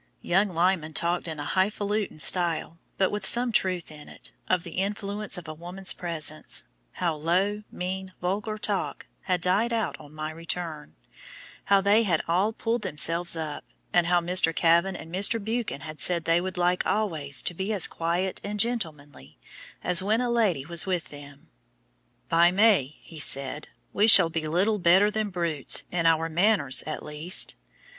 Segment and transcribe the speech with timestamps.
[0.23, 4.79] Young Lyman talked in a "hifalutin" style, but with some truth in it, of the
[4.81, 10.31] influence of a woman's presence, how "low, mean, vulgar talk" had died out on my
[10.31, 10.95] return,
[11.65, 14.55] how they had "all pulled themselves up," and how Mr.
[14.55, 15.39] Kavan and Mr.
[15.39, 19.37] Buchan had said they would like always to be as quiet and gentlemanly
[19.83, 21.51] as when a lady was with them.
[22.27, 27.03] "By May," he said, "we shall be little better than brutes, in our manners at
[27.03, 27.55] least."